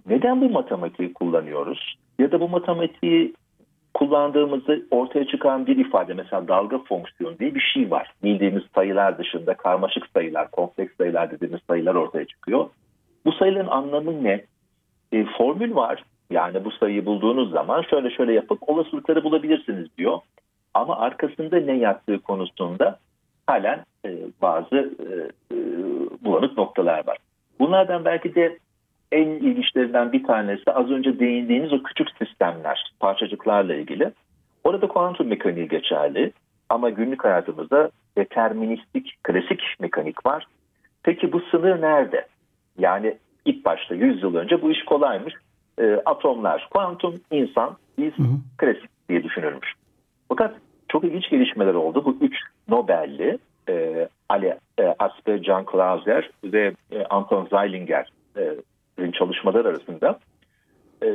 neden 0.08 0.40
bu 0.40 0.50
matematiği 0.50 1.12
kullanıyoruz? 1.12 1.96
Ya 2.18 2.32
da 2.32 2.40
bu 2.40 2.48
matematiği 2.48 3.34
kullandığımızda 3.94 4.76
ortaya 4.90 5.26
çıkan 5.26 5.66
bir 5.66 5.76
ifade 5.76 6.14
mesela 6.14 6.48
dalga 6.48 6.78
fonksiyonu 6.78 7.38
diye 7.38 7.54
bir 7.54 7.60
şey 7.74 7.90
var. 7.90 8.12
Bildiğimiz 8.22 8.62
sayılar 8.74 9.18
dışında 9.18 9.54
karmaşık 9.54 10.06
sayılar, 10.14 10.50
kompleks 10.50 10.96
sayılar 10.96 11.30
dediğimiz 11.30 11.60
sayılar 11.70 11.94
ortaya 11.94 12.24
çıkıyor. 12.24 12.70
Bu 13.24 13.32
sayıların 13.32 13.66
anlamı 13.66 14.24
ne? 14.24 14.44
E, 15.12 15.24
formül 15.24 15.74
var. 15.74 16.02
Yani 16.30 16.64
bu 16.64 16.70
sayıyı 16.70 17.06
bulduğunuz 17.06 17.50
zaman 17.50 17.82
şöyle 17.82 18.10
şöyle 18.10 18.32
yapıp 18.32 18.68
olasılıkları 18.68 19.24
bulabilirsiniz 19.24 19.88
diyor. 19.98 20.18
Ama 20.74 20.98
arkasında 20.98 21.56
ne 21.56 21.72
yattığı 21.72 22.18
konusunda 22.18 22.98
halen 23.46 23.84
e, 24.04 24.10
bazı 24.42 24.76
e, 24.76 25.06
e, 25.54 25.56
bulanık 26.24 26.58
noktalar 26.58 27.06
var. 27.06 27.18
Bunlardan 27.60 28.04
belki 28.04 28.34
de 28.34 28.58
en 29.12 29.28
ilginçlerinden 29.28 30.12
bir 30.12 30.24
tanesi 30.24 30.72
az 30.72 30.90
önce 30.90 31.18
değindiğiniz 31.18 31.72
o 31.72 31.82
küçük 31.82 32.08
sistemler, 32.18 32.92
parçacıklarla 33.00 33.74
ilgili. 33.74 34.12
Orada 34.64 34.88
kuantum 34.88 35.28
mekaniği 35.28 35.68
geçerli 35.68 36.32
ama 36.68 36.90
günlük 36.90 37.24
hayatımızda 37.24 37.90
deterministik, 38.18 39.18
klasik 39.22 39.60
mekanik 39.80 40.26
var. 40.26 40.46
Peki 41.02 41.32
bu 41.32 41.40
sınır 41.40 41.80
nerede? 41.80 42.26
Yani 42.78 43.18
ilk 43.44 43.64
başta 43.64 43.94
100 43.94 44.22
yıl 44.22 44.34
önce 44.34 44.62
bu 44.62 44.70
iş 44.70 44.84
kolaymış. 44.84 45.34
E, 45.78 46.02
atomlar, 46.06 46.68
kuantum, 46.70 47.14
insan, 47.30 47.76
biz 47.98 48.12
hı 48.12 48.22
hı. 48.22 48.36
klasik 48.58 48.90
diye 49.08 49.24
düşünülmüş. 49.24 49.72
Fakat 50.28 50.54
çok 50.88 51.04
ilginç 51.04 51.30
gelişmeler 51.30 51.74
oldu. 51.74 52.04
Bu 52.04 52.16
üç 52.20 52.34
Nobel'li 52.68 53.38
e, 53.68 54.08
Ali 54.28 54.58
e, 54.78 54.94
Asper, 54.98 55.42
John 55.42 55.66
Clauser 55.72 56.30
ve 56.44 56.72
e, 56.92 57.04
Anton 57.04 57.48
Zeilinger 57.50 58.08
çalışmalar 59.18 59.64
arasında 59.64 60.18
e, 61.02 61.06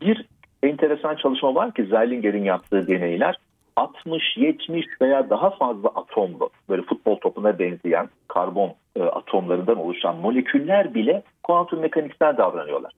bir 0.00 0.26
enteresan 0.62 1.16
çalışma 1.16 1.54
var 1.54 1.74
ki 1.74 1.84
Zeilinger'in 1.84 2.44
yaptığı 2.44 2.86
deneyler 2.86 3.36
60, 3.76 4.36
70 4.36 4.86
veya 5.00 5.30
daha 5.30 5.50
fazla 5.50 5.88
atomlu 5.88 6.50
böyle 6.68 6.82
futbol 6.82 7.16
topuna 7.16 7.58
benzeyen 7.58 8.08
karbon 8.28 8.74
e, 8.96 9.02
atomlarından 9.02 9.76
oluşan 9.76 10.16
moleküller 10.16 10.94
bile 10.94 11.22
kuantum 11.42 11.80
mekaniksel 11.80 12.36
davranıyorlar. 12.36 12.92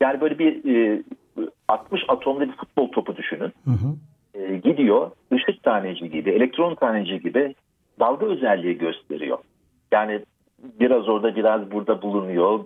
Yani 0.00 0.20
böyle 0.20 0.38
bir 0.38 0.74
e, 0.74 1.02
60 1.68 2.02
atomlu 2.08 2.40
bir 2.40 2.56
futbol 2.56 2.92
topu 2.92 3.16
düşünün. 3.16 3.52
Hı 3.64 3.70
hı. 3.70 3.96
E, 4.34 4.56
gidiyor 4.56 5.10
ışık 5.32 5.62
taneci 5.62 6.10
gibi, 6.10 6.30
elektron 6.30 6.74
taneci 6.74 7.20
gibi 7.20 7.54
dalga 8.00 8.26
özelliği 8.26 8.78
gösteriyor. 8.78 9.38
Yani 9.92 10.20
biraz 10.80 11.08
orada 11.08 11.36
biraz 11.36 11.70
burada 11.70 12.02
bulunuyor, 12.02 12.60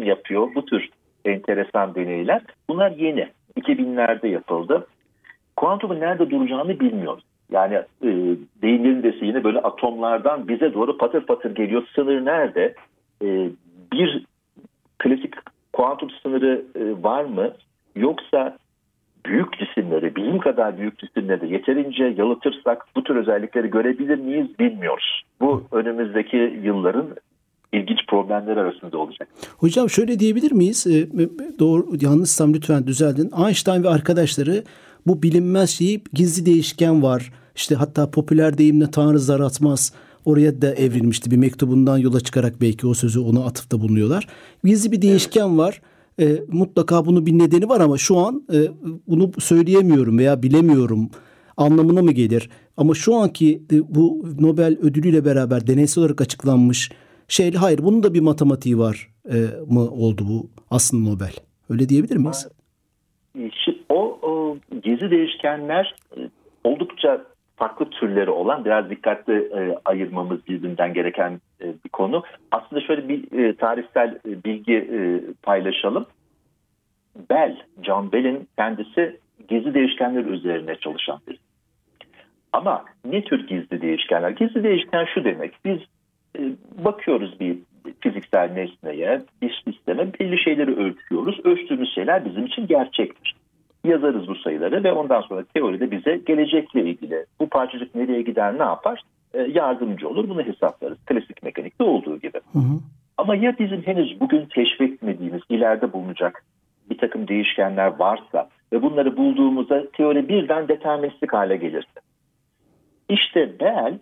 girişim 0.00 0.02
yapıyor. 0.02 0.54
Bu 0.54 0.64
tür 0.64 0.88
enteresan 1.24 1.94
deneyler. 1.94 2.42
Bunlar 2.68 2.90
yeni. 2.90 3.28
2000'lerde 3.56 4.26
yapıldı. 4.26 4.86
Kuantumun 5.56 6.00
nerede 6.00 6.30
duracağını 6.30 6.80
bilmiyoruz. 6.80 7.24
Yani 7.50 7.74
e, 8.02 8.08
deyimlerin 8.62 9.26
yine 9.26 9.44
böyle 9.44 9.58
atomlardan 9.58 10.48
bize 10.48 10.74
doğru 10.74 10.98
patır 10.98 11.26
patır 11.26 11.54
geliyor. 11.54 11.82
Sınır 11.94 12.24
nerede? 12.24 12.74
E, 13.22 13.48
bir 13.92 14.24
klasik 14.98 15.34
kuantum 15.72 16.10
sınırı 16.22 16.62
e, 16.74 17.02
var 17.02 17.24
mı? 17.24 17.52
Yoksa 17.96 18.56
büyük 19.26 19.58
cisimleri, 19.58 20.16
bilim 20.16 20.38
kadar 20.38 20.78
büyük 20.78 20.98
cisimleri 20.98 21.52
yeterince 21.52 22.04
yalıtırsak 22.04 22.86
bu 22.96 23.02
tür 23.02 23.16
özellikleri 23.16 23.70
görebilir 23.70 24.18
miyiz 24.18 24.58
bilmiyoruz. 24.58 25.22
Bu 25.40 25.64
önümüzdeki 25.72 26.60
yılların 26.62 27.06
ilginç 27.72 27.98
problemler 28.08 28.56
arasında 28.56 28.98
olacak. 28.98 29.28
Hocam 29.58 29.90
şöyle 29.90 30.18
diyebilir 30.18 30.52
miyiz? 30.52 30.86
E, 30.86 31.08
doğru 31.58 31.86
yanlışsam 32.00 32.54
lütfen 32.54 32.86
düzeldin. 32.86 33.30
Einstein 33.46 33.82
ve 33.82 33.88
arkadaşları 33.88 34.64
bu 35.06 35.22
bilinmez 35.22 35.70
şeyi 35.70 36.02
gizli 36.12 36.46
değişken 36.46 37.02
var. 37.02 37.32
İşte 37.56 37.74
hatta 37.74 38.10
popüler 38.10 38.58
deyimle 38.58 38.90
Tanrı 38.90 39.18
zar 39.18 39.40
atmaz. 39.40 39.92
Oraya 40.24 40.62
da 40.62 40.74
evrilmişti 40.74 41.30
bir 41.30 41.36
mektubundan 41.36 41.98
yola 41.98 42.20
çıkarak 42.20 42.60
belki 42.60 42.86
o 42.86 42.94
sözü 42.94 43.20
ona 43.20 43.44
atıfta 43.44 43.80
bulunuyorlar. 43.80 44.26
Gizli 44.64 44.92
bir 44.92 45.02
değişken 45.02 45.48
evet. 45.48 45.58
var. 45.58 45.80
E, 46.20 46.40
mutlaka 46.48 47.06
bunun 47.06 47.26
bir 47.26 47.38
nedeni 47.38 47.68
var 47.68 47.80
ama 47.80 47.98
şu 47.98 48.18
an 48.18 48.42
e, 48.52 48.58
bunu 49.08 49.30
söyleyemiyorum 49.38 50.18
veya 50.18 50.42
bilemiyorum 50.42 51.10
anlamına 51.56 52.02
mı 52.02 52.12
gelir? 52.12 52.50
Ama 52.76 52.94
şu 52.94 53.14
anki 53.14 53.62
e, 53.72 53.94
bu 53.94 54.26
Nobel 54.40 54.78
ödülüyle 54.82 55.24
beraber 55.24 55.66
deneysel 55.66 56.02
olarak 56.02 56.20
açıklanmış 56.20 56.90
şey 57.30 57.52
hayır 57.54 57.78
bunun 57.82 58.02
da 58.02 58.14
bir 58.14 58.20
matematiği 58.20 58.78
var 58.78 59.08
e, 59.28 59.36
mı 59.66 59.80
oldu 59.80 60.22
bu 60.28 60.50
aslında 60.70 61.10
Nobel? 61.10 61.32
Öyle 61.70 61.88
diyebilir 61.88 62.16
miyiz? 62.16 62.48
O, 63.88 64.18
o 64.22 64.56
gizli 64.82 65.10
değişkenler 65.10 65.94
e, 66.16 66.20
oldukça 66.64 67.24
farklı 67.56 67.90
türleri 67.90 68.30
olan 68.30 68.64
biraz 68.64 68.90
dikkatli 68.90 69.34
e, 69.34 69.78
ayırmamız 69.84 70.46
birbirinden 70.48 70.94
gereken 70.94 71.40
e, 71.60 71.66
bir 71.84 71.88
konu. 71.88 72.22
Aslında 72.50 72.80
şöyle 72.80 73.08
bir 73.08 73.38
e, 73.38 73.56
tarihsel 73.56 74.18
e, 74.28 74.44
bilgi 74.44 74.74
e, 74.74 74.98
paylaşalım. 75.42 76.06
Bell, 77.30 77.56
John 77.82 78.12
Bell'in 78.12 78.48
kendisi 78.56 79.20
gizli 79.48 79.74
değişkenler 79.74 80.24
üzerine 80.24 80.76
çalışan 80.76 81.20
biri. 81.28 81.38
Ama 82.52 82.84
ne 83.04 83.24
tür 83.24 83.46
gizli 83.46 83.80
değişkenler? 83.80 84.30
Gizli 84.30 84.62
değişken 84.62 85.06
şu 85.14 85.24
demek. 85.24 85.52
Biz 85.64 85.78
bakıyoruz 86.84 87.40
bir 87.40 87.58
fiziksel 88.00 88.50
nesneye, 88.50 89.22
bir 89.42 89.62
sisteme 89.64 90.12
belli 90.20 90.42
şeyleri 90.42 90.76
ölçüyoruz. 90.76 91.40
Ölçtüğümüz 91.44 91.94
şeyler 91.94 92.24
bizim 92.24 92.46
için 92.46 92.66
gerçektir 92.66 93.34
yazarız 93.84 94.28
bu 94.28 94.34
sayıları 94.34 94.84
ve 94.84 94.92
ondan 94.92 95.20
sonra 95.20 95.44
teoride 95.54 95.90
bize 95.90 96.16
gelecekle 96.26 96.82
ilgili 96.82 97.26
bu 97.40 97.48
parçacık 97.48 97.94
nereye 97.94 98.22
gider 98.22 98.58
ne 98.58 98.62
yapar 98.62 99.02
e, 99.34 99.42
yardımcı 99.42 100.08
olur 100.08 100.28
bunu 100.28 100.42
hesaplarız. 100.42 100.98
Klasik 101.06 101.42
mekanikte 101.42 101.84
olduğu 101.84 102.18
gibi. 102.18 102.40
Hı 102.52 102.58
hı. 102.58 102.80
Ama 103.16 103.36
ya 103.36 103.58
bizim 103.58 103.82
henüz 103.82 104.20
bugün 104.20 104.46
keşfetmediğimiz 104.46 105.42
ileride 105.48 105.92
bulunacak 105.92 106.44
bir 106.90 106.98
takım 106.98 107.28
değişkenler 107.28 107.86
varsa 107.98 108.48
ve 108.72 108.82
bunları 108.82 109.16
bulduğumuzda 109.16 109.90
teori 109.90 110.28
birden 110.28 110.68
deterministik 110.68 111.32
hale 111.32 111.56
gelirse. 111.56 112.00
İşte 113.08 113.60
Bell 113.60 113.98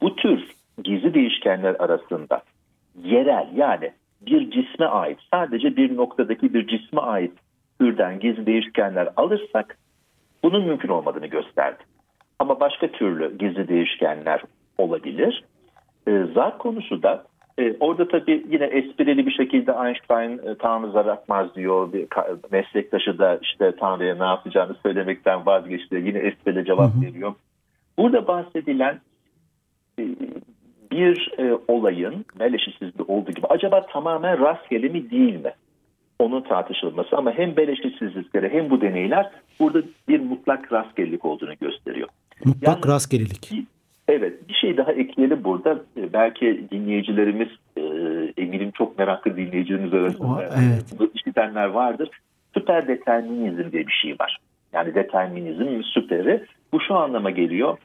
bu 0.00 0.16
tür 0.16 0.41
değişkenler 1.14 1.74
arasında 1.78 2.42
yerel 3.04 3.48
yani 3.54 3.92
bir 4.20 4.50
cisme 4.50 4.86
ait 4.86 5.18
sadece 5.30 5.76
bir 5.76 5.96
noktadaki 5.96 6.54
bir 6.54 6.66
cisme 6.66 7.00
ait 7.00 7.32
türden 7.80 8.20
gizli 8.20 8.46
değişkenler 8.46 9.08
alırsak 9.16 9.78
bunun 10.44 10.64
mümkün 10.64 10.88
olmadığını 10.88 11.26
gösterdi. 11.26 11.82
Ama 12.38 12.60
başka 12.60 12.88
türlü 12.88 13.38
gizli 13.38 13.68
değişkenler 13.68 14.42
olabilir. 14.78 15.44
E, 16.08 16.24
zar 16.34 16.58
konusu 16.58 17.02
da 17.02 17.24
e, 17.58 17.76
orada 17.80 18.08
tabii 18.08 18.46
yine 18.50 18.64
esprili 18.64 19.26
bir 19.26 19.32
şekilde 19.32 19.72
Einstein 19.72 20.38
e, 20.48 20.54
Tanrı 20.58 20.90
zar 20.90 21.06
atmaz 21.06 21.54
diyor. 21.54 21.92
Bir 21.92 22.06
meslektaşı 22.52 23.18
da 23.18 23.38
işte 23.42 23.76
Tanrı'ya 23.76 24.14
ne 24.14 24.24
yapacağını 24.24 24.74
söylemekten 24.82 25.46
vazgeçti. 25.46 25.94
Yine 25.94 26.18
esprili 26.18 26.64
cevap 26.64 26.90
veriyor. 27.02 27.34
Burada 27.98 28.26
bahsedilen 28.26 29.00
e, 29.98 30.04
bir 30.92 31.32
e, 31.38 31.58
olayın 31.68 32.24
Meleşisiz'de 32.38 33.02
olduğu 33.02 33.32
gibi 33.32 33.46
acaba 33.46 33.86
tamamen 33.86 34.40
rastgele 34.40 34.88
mi 34.88 35.10
değil 35.10 35.34
mi? 35.34 35.52
onun 36.22 36.42
tartışılması 36.42 37.16
ama 37.16 37.32
hem 37.32 37.56
beleşitsizlikleri 37.56 38.52
hem 38.52 38.70
bu 38.70 38.80
deneyler 38.80 39.30
burada 39.60 39.82
bir 40.08 40.20
mutlak 40.20 40.72
rastgelelik 40.72 41.24
olduğunu 41.24 41.54
gösteriyor. 41.60 42.08
Mutlak 42.44 42.84
yani, 42.84 42.94
rastgelelik. 42.94 43.52
Evet 44.08 44.48
bir 44.48 44.54
şey 44.54 44.76
daha 44.76 44.92
ekleyelim 44.92 45.44
burada. 45.44 45.82
E, 45.96 46.12
belki 46.12 46.66
dinleyicilerimiz 46.70 47.48
e, 47.76 47.82
eminim 48.36 48.70
çok 48.70 48.98
meraklı 48.98 49.36
dinleyicilerimiz 49.36 49.94
arasında 49.94 50.42
evet. 50.42 51.14
işitenler 51.14 51.66
vardır. 51.66 52.10
Süper 52.54 52.88
determinizm 52.88 53.72
diye 53.72 53.86
bir 53.86 53.98
şey 54.02 54.12
var. 54.20 54.38
Yani 54.72 54.94
determinizm 54.94 55.82
süperi. 55.82 56.44
Bu 56.72 56.80
şu 56.80 56.94
anlama 56.94 57.30
geliyor. 57.30 57.78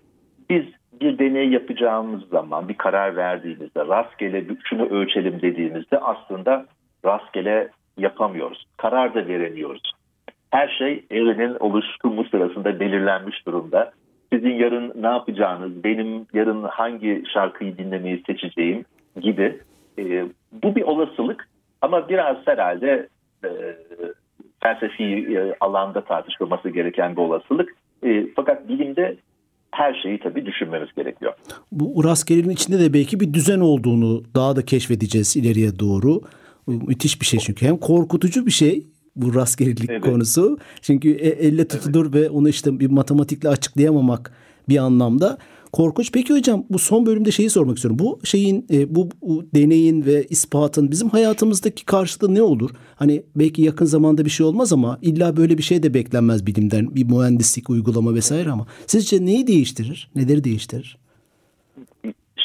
Biz 0.49 0.63
bir 1.01 1.19
deney 1.19 1.49
yapacağımız 1.49 2.29
zaman 2.29 2.69
bir 2.69 2.77
karar 2.77 3.15
verdiğimizde 3.15 3.87
rastgele 3.87 4.45
şunu 4.63 4.85
ölçelim 4.85 5.41
dediğimizde 5.41 5.97
aslında 5.97 6.65
rastgele 7.05 7.69
yapamıyoruz. 7.97 8.65
Karar 8.77 9.15
da 9.15 9.27
veremiyoruz. 9.27 9.91
Her 10.51 10.67
şey 10.67 11.05
evrenin 11.11 11.55
oluşumu 11.59 12.23
sırasında 12.23 12.79
belirlenmiş 12.79 13.45
durumda. 13.45 13.91
Sizin 14.33 14.53
yarın 14.53 14.93
ne 15.01 15.07
yapacağınız, 15.07 15.83
benim 15.83 16.25
yarın 16.33 16.63
hangi 16.63 17.23
şarkıyı 17.33 17.77
dinlemeyi 17.77 18.23
seçeceğim 18.27 18.85
gibi. 19.21 19.59
E, 19.99 20.25
bu 20.51 20.75
bir 20.75 20.81
olasılık 20.81 21.47
ama 21.81 22.09
biraz 22.09 22.37
herhalde 22.45 23.07
e, 23.43 23.49
felsefi 24.63 25.03
e, 25.03 25.55
alanda 25.59 26.01
tartışılması 26.01 26.69
gereken 26.69 27.15
bir 27.15 27.21
olasılık. 27.21 27.75
E, 28.03 28.27
fakat 28.35 28.67
bilimde 28.67 29.17
her 29.71 29.93
şeyi 30.03 30.19
tabii 30.19 30.45
düşünmemiz 30.45 30.89
gerekiyor. 30.97 31.33
Bu 31.71 32.03
rastgelerin 32.03 32.50
içinde 32.50 32.79
de 32.79 32.93
belki 32.93 33.19
bir 33.19 33.33
düzen 33.33 33.59
olduğunu 33.59 34.24
daha 34.36 34.55
da 34.55 34.65
keşfedeceğiz 34.65 35.36
ileriye 35.36 35.79
doğru. 35.79 36.21
Müthiş 36.67 37.21
bir 37.21 37.25
şey 37.25 37.39
çünkü 37.39 37.65
hem 37.65 37.77
korkutucu 37.77 38.45
bir 38.45 38.51
şey 38.51 38.86
bu 39.15 39.36
rastgelelik 39.36 39.89
evet. 39.89 40.01
konusu. 40.03 40.57
Çünkü 40.81 41.09
e, 41.09 41.27
elle 41.27 41.67
tutulur 41.67 42.05
evet. 42.05 42.15
ve 42.15 42.29
onu 42.29 42.50
işte 42.50 42.79
bir 42.79 42.89
matematikle 42.89 43.50
açıklayamamak 43.50 44.33
bir 44.69 44.77
anlamda 44.77 45.38
korkunç. 45.74 46.12
Peki 46.12 46.33
hocam 46.33 46.63
bu 46.69 46.79
son 46.79 47.05
bölümde 47.05 47.31
şeyi 47.31 47.50
sormak 47.50 47.75
istiyorum. 47.75 48.00
Bu 48.00 48.19
şeyin 48.24 48.65
e, 48.74 48.95
bu, 48.95 49.09
bu 49.21 49.43
deneyin 49.55 50.05
ve 50.05 50.24
ispatın 50.24 50.91
bizim 50.91 51.09
hayatımızdaki 51.09 51.86
karşılığı 51.86 52.36
ne 52.36 52.41
olur? 52.41 52.69
Hani 52.95 53.24
belki 53.36 53.62
yakın 53.62 53.86
zamanda 53.86 54.25
bir 54.25 54.29
şey 54.29 54.45
olmaz 54.45 54.74
ama 54.74 55.00
illa 55.01 55.38
böyle 55.38 55.57
bir 55.57 55.63
şey 55.63 55.83
de 55.83 55.93
beklenmez 55.93 56.47
bilimden. 56.47 56.95
Bir 56.95 57.03
mühendislik 57.03 57.69
uygulama 57.69 58.13
vesaire 58.13 58.50
ama 58.50 58.65
sizce 58.88 59.25
neyi 59.25 59.47
değiştirir? 59.47 60.09
Neleri 60.15 60.43
değiştirir? 60.43 60.97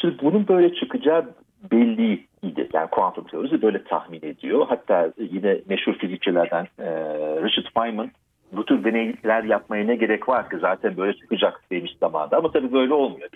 Şimdi 0.01 0.15
bunun 0.21 0.47
böyle 0.47 0.75
çıkacağı 0.75 1.25
belliydi. 1.71 2.69
Yani 2.73 2.89
kuantum 2.91 3.23
teorisi 3.27 3.61
böyle 3.61 3.83
tahmin 3.83 4.21
ediyor. 4.23 4.65
Hatta 4.69 5.13
yine 5.31 5.61
meşhur 5.69 5.93
fizikçilerden 5.93 6.67
e, 6.79 6.89
Richard 7.43 7.65
Feynman 7.77 8.11
bu 8.57 8.65
tür 8.65 8.83
deneyler 8.83 9.43
yapmaya 9.43 9.85
ne 9.85 9.95
gerek 9.95 10.29
var 10.29 10.49
ki 10.49 10.57
zaten 10.61 10.97
böyle 10.97 11.17
çıkacak 11.17 11.61
demiş 11.71 11.95
zamanda. 11.99 12.37
Ama 12.37 12.51
tabii 12.51 12.73
böyle 12.73 12.93
olmuyor. 12.93 13.29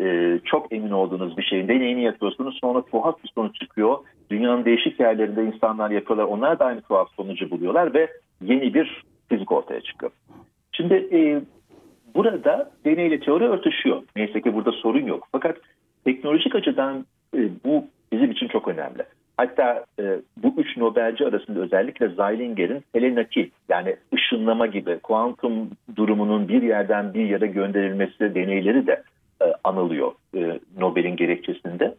Ee, 0.00 0.40
çok 0.44 0.72
emin 0.72 0.90
olduğunuz 0.90 1.36
bir 1.36 1.42
şeyin 1.42 1.68
deneyini 1.68 2.02
yapıyorsunuz 2.02 2.58
sonra 2.60 2.82
tuhaf 2.82 3.24
bir 3.24 3.30
sonuç 3.34 3.60
çıkıyor. 3.60 3.98
Dünyanın 4.30 4.64
değişik 4.64 5.00
yerlerinde 5.00 5.44
insanlar 5.44 5.90
yapıyorlar. 5.90 6.24
Onlar 6.24 6.58
da 6.58 6.64
aynı 6.64 6.80
tuhaf 6.80 7.08
sonucu 7.16 7.50
buluyorlar 7.50 7.94
ve 7.94 8.08
yeni 8.42 8.74
bir 8.74 9.02
fizik 9.28 9.52
ortaya 9.52 9.80
çıkıyor. 9.80 10.12
Şimdi 10.72 10.94
e, 10.94 11.40
burada 12.14 12.70
deneyle 12.84 13.20
teori 13.20 13.44
örtüşüyor. 13.44 14.02
Neyse 14.16 14.40
ki 14.40 14.54
burada 14.54 14.72
sorun 14.72 15.06
yok. 15.06 15.28
Fakat 15.32 15.56
teknolojik 16.04 16.54
açıdan 16.54 17.06
e, 17.36 17.40
bu 17.64 17.84
bizim 18.12 18.30
için 18.30 18.48
çok 18.48 18.68
önemli. 18.68 19.02
Hatta 19.36 19.84
e, 19.98 20.20
bu 20.36 20.54
üç 20.56 20.76
Nobelci 20.76 21.26
arasında 21.26 21.60
özellikle 21.60 22.08
Zeilinger'in 22.08 22.84
telenaki 22.92 23.50
yani 23.68 23.96
ışınlama 24.14 24.66
gibi 24.66 24.98
kuantum 24.98 25.70
durumunun 25.96 26.48
bir 26.48 26.62
yerden 26.62 27.14
bir 27.14 27.24
yere 27.24 27.46
gönderilmesi 27.46 28.34
deneyleri 28.34 28.86
de 28.86 29.02
e, 29.42 29.44
anılıyor 29.64 30.12
e, 30.36 30.60
Nobel'in 30.78 31.16
gerekçesinde. 31.16 31.94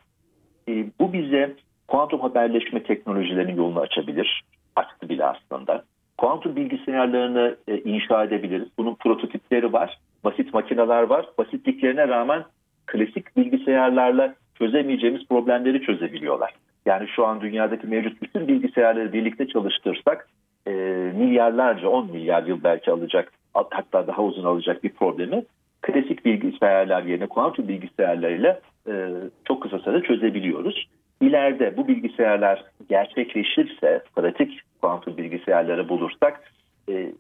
E, 0.69 0.85
bu 0.99 1.13
bize 1.13 1.55
kuantum 1.87 2.19
haberleşme 2.19 2.83
teknolojilerinin 2.83 3.57
yolunu 3.57 3.79
açabilir. 3.79 4.43
Açtı 4.75 5.09
bile 5.09 5.25
aslında. 5.25 5.83
Kuantum 6.17 6.55
bilgisayarlarını 6.55 7.55
e, 7.67 7.77
inşa 7.77 8.23
edebiliriz. 8.23 8.67
Bunun 8.77 8.95
prototipleri 8.95 9.73
var. 9.73 9.97
Basit 10.23 10.53
makineler 10.53 11.03
var. 11.03 11.25
Basitliklerine 11.37 12.07
rağmen 12.07 12.43
klasik 12.85 13.37
bilgisayarlarla 13.37 14.35
çözemeyeceğimiz 14.57 15.27
problemleri 15.27 15.81
çözebiliyorlar. 15.81 16.53
Yani 16.85 17.07
şu 17.07 17.25
an 17.25 17.41
dünyadaki 17.41 17.87
mevcut 17.87 18.21
bütün 18.21 18.47
bilgisayarları 18.47 19.13
birlikte 19.13 19.47
çalıştırsak 19.47 20.29
e, 20.67 20.71
milyarlarca 21.15 21.89
10 21.89 22.11
milyar 22.11 22.43
yıl 22.43 22.63
belki 22.63 22.91
alacak 22.91 23.31
hatta 23.53 24.07
daha 24.07 24.21
uzun 24.23 24.43
alacak 24.43 24.83
bir 24.83 24.89
problemi 24.89 25.43
klasik 25.85 26.25
bilgisayarlar 26.25 27.03
yerine 27.03 27.27
kuantum 27.27 27.67
bilgisayarlarıyla 27.67 28.59
e, 28.87 29.09
çok 29.45 29.63
kısa 29.63 29.79
sürede 29.79 30.07
çözebiliyoruz. 30.07 30.87
İleride 31.21 31.77
bu 31.77 31.87
bilgisayarlar 31.87 32.63
gerçekleşirse, 32.89 34.03
pratik 34.15 34.61
kuantum 34.81 35.17
bilgisayarları 35.17 35.89
bulursak, 35.89 36.51
e, 36.89 37.11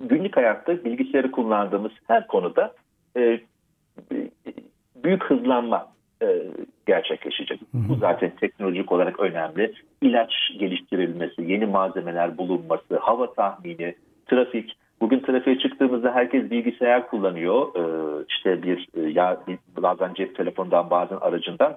günlük 0.00 0.36
hayatta 0.36 0.84
bilgisayarı 0.84 1.30
kullandığımız 1.30 1.92
her 2.06 2.26
konuda 2.26 2.74
e, 3.16 3.40
büyük 5.04 5.24
hızlanma 5.24 5.93
e, 6.22 6.42
gerçekleşecek. 6.86 7.60
Hı 7.60 7.78
hı. 7.78 7.88
Bu 7.88 7.94
zaten 7.94 8.32
teknolojik 8.40 8.92
olarak 8.92 9.20
önemli. 9.20 9.72
İlaç 10.02 10.32
geliştirilmesi, 10.58 11.42
yeni 11.42 11.66
malzemeler 11.66 12.38
bulunması, 12.38 12.98
hava 12.98 13.32
tahmini, 13.32 13.94
trafik. 14.26 14.76
Bugün 15.00 15.20
trafiğe 15.20 15.58
çıktığımızda 15.58 16.14
herkes 16.14 16.50
bilgisayar 16.50 17.08
kullanıyor. 17.08 17.68
Ee, 17.76 18.24
işte 18.28 18.62
bir 18.62 18.88
e, 18.96 19.00
ya 19.00 19.40
bazen 19.76 20.14
cep 20.14 20.36
telefonundan 20.36 20.90
bazen 20.90 21.16
aracından. 21.16 21.76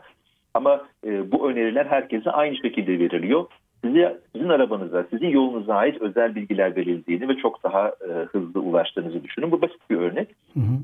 Ama 0.53 0.81
e, 1.05 1.31
bu 1.31 1.49
öneriler 1.49 1.85
herkese 1.85 2.31
aynı 2.31 2.55
şekilde 2.55 2.99
veriliyor. 2.99 3.45
Size, 3.85 4.19
sizin 4.35 4.49
arabanıza, 4.49 5.03
sizin 5.09 5.27
yolunuza 5.27 5.75
ait 5.75 6.01
özel 6.01 6.35
bilgiler 6.35 6.75
verildiğini 6.75 7.29
ve 7.29 7.37
çok 7.37 7.63
daha 7.63 7.87
e, 7.87 8.11
hızlı 8.31 8.61
ulaştığınızı 8.61 9.23
düşünün. 9.23 9.51
Bu 9.51 9.61
basit 9.61 9.89
bir 9.89 9.97
örnek. 9.97 10.27
Hı 10.53 10.59
hı. 10.59 10.77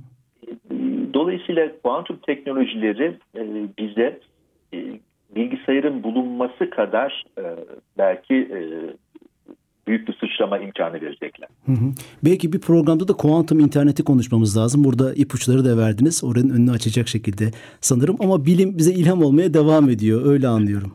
Dolayısıyla 1.13 1.71
kuantum 1.83 2.19
teknolojileri 2.25 3.17
e, 3.35 3.41
bize 3.77 4.19
e, 4.73 4.77
bilgisayarın 5.35 6.03
bulunması 6.03 6.69
kadar 6.69 7.23
e, 7.37 7.43
belki 7.97 8.49
büyük 9.87 10.07
bir 10.07 10.13
sıçrama 10.13 10.57
imkanı 10.57 10.93
verecekler. 10.93 11.49
Hı 11.65 11.71
hı. 11.71 11.85
Belki 12.25 12.53
bir 12.53 12.59
programda 12.59 13.07
da 13.07 13.13
kuantum 13.13 13.59
interneti 13.59 14.03
konuşmamız 14.03 14.57
lazım. 14.57 14.83
Burada 14.83 15.13
ipuçları 15.13 15.65
da 15.65 15.77
verdiniz. 15.77 16.23
Oranın 16.23 16.49
önünü 16.49 16.71
açacak 16.71 17.07
şekilde 17.07 17.45
sanırım. 17.81 18.17
Ama 18.19 18.45
bilim 18.45 18.77
bize 18.77 18.93
ilham 18.93 19.23
olmaya 19.23 19.53
devam 19.53 19.89
ediyor. 19.89 20.25
Öyle 20.25 20.47
anlıyorum. 20.47 20.93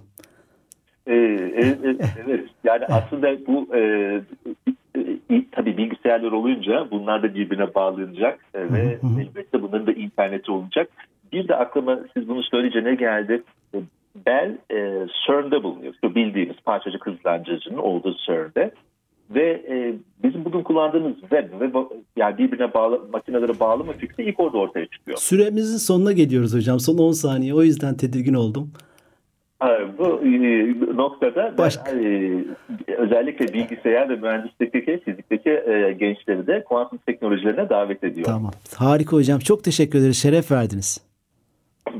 Ee, 1.06 1.14
evet, 1.54 2.00
evet. 2.26 2.44
Yani 2.64 2.84
aslında 2.84 3.46
bu 3.46 3.76
e, 3.76 3.80
bilgisayarlar 6.08 6.32
olunca 6.32 6.88
bunlar 6.90 7.22
da 7.22 7.34
birbirine 7.34 7.74
bağlanacak 7.74 8.40
e, 8.54 8.72
ve 8.72 8.98
elbette 9.20 9.62
bunların 9.62 9.86
da 9.86 9.92
interneti 9.92 10.52
olacak. 10.52 10.88
Bir 11.32 11.48
de 11.48 11.56
aklıma 11.56 11.98
siz 12.14 12.28
bunu 12.28 12.42
söyleyince 12.42 12.84
ne 12.84 12.94
geldi? 12.94 13.42
E, 13.74 13.78
Bell 14.26 14.58
e, 14.70 15.06
CERN'de 15.26 15.62
bulunuyor. 15.62 15.94
Şu 16.04 16.14
bildiğimiz 16.14 16.56
parçacık 16.64 17.06
hızlandırıcının 17.06 17.78
olduğu 17.78 18.16
CERN'de. 18.26 18.70
Ve 19.30 19.62
e, 19.68 19.94
bizim 20.22 20.44
bugün 20.44 20.62
kullandığımız 20.62 21.20
web 21.20 21.60
ve 21.60 21.70
yani 22.16 22.38
birbirine 22.38 22.74
bağlı 22.74 23.08
makinelere 23.12 23.60
bağlama 23.60 23.92
fikri 23.92 24.24
ilk 24.24 24.40
orada 24.40 24.58
ortaya 24.58 24.86
çıkıyor. 24.86 25.18
Süremizin 25.18 25.76
sonuna 25.76 26.12
geliyoruz 26.12 26.54
hocam. 26.54 26.80
Son 26.80 26.98
10 26.98 27.12
saniye. 27.12 27.54
O 27.54 27.62
yüzden 27.62 27.96
tedirgin 27.96 28.34
oldum. 28.34 28.72
Bu 29.98 30.20
e, 30.24 30.96
noktada 30.96 31.54
Başka. 31.58 31.92
ben, 31.92 32.44
özellikle 32.98 33.54
bilgisayar 33.54 34.08
ve 34.08 34.16
mühendislikteki, 34.16 35.00
fizikteki 35.04 35.50
e, 35.50 35.96
gençleri 36.00 36.46
de 36.46 36.64
kuantum 36.64 36.98
teknolojilerine 37.06 37.68
davet 37.68 38.04
ediyorum. 38.04 38.32
Tamam. 38.32 38.52
Harika 38.76 39.16
hocam. 39.16 39.38
Çok 39.38 39.64
teşekkür 39.64 39.98
ederiz. 39.98 40.22
Şeref 40.22 40.50
verdiniz. 40.50 41.08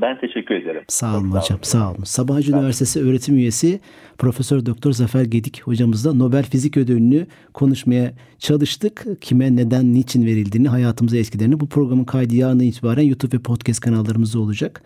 Ben 0.01 0.19
teşekkür 0.19 0.55
ederim. 0.55 0.81
Sağ 0.87 1.17
olun 1.17 1.31
Çok 1.31 1.41
hocam. 1.41 1.59
Sağ 1.61 1.91
olun. 1.91 2.03
Sabancı 2.03 2.51
Üniversitesi 2.51 3.03
öğretim 3.03 3.35
üyesi 3.35 3.79
Profesör 4.17 4.65
Doktor 4.65 4.91
Zafer 4.91 5.23
Gedik 5.23 5.61
hocamızla 5.63 6.13
Nobel 6.13 6.43
Fizik 6.43 6.77
Ödülünü 6.77 7.27
konuşmaya 7.53 8.11
çalıştık. 8.37 9.05
Kime, 9.21 9.55
neden, 9.55 9.93
niçin 9.93 10.25
verildiğini, 10.25 10.67
hayatımıza 10.67 11.17
etkilerini. 11.17 11.59
Bu 11.59 11.69
programın 11.69 12.03
kaydı 12.03 12.35
yarına 12.35 12.63
itibaren 12.63 13.03
YouTube 13.03 13.37
ve 13.37 13.41
podcast 13.41 13.79
kanallarımızda 13.79 14.39
olacak. 14.39 14.81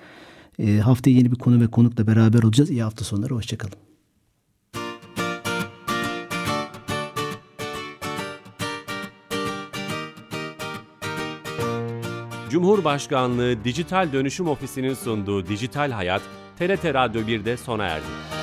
E, 0.60 0.78
haftaya 0.78 1.16
yeni 1.16 1.32
bir 1.32 1.36
konu 1.36 1.62
ve 1.62 1.68
konukla 1.68 2.08
beraber 2.08 2.44
olacağız. 2.44 2.70
İyi 2.70 2.84
hafta 2.84 3.06
sonları. 3.06 3.34
Hoşçakalın. 3.34 3.74
Cumhurbaşkanlığı 12.50 13.64
Dijital 13.64 14.14
Dönüşüm 14.14 14.48
Ofisi'nin 14.48 14.94
sunduğu 14.94 15.48
Dijital 15.48 15.92
Hayat, 15.92 16.22
TRT 16.60 16.86
Radyo 16.86 17.22
1'de 17.22 17.58
sona 17.58 17.86
erdi. 17.86 18.43